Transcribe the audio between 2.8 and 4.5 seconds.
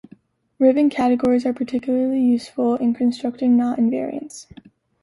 constructing knot invariants.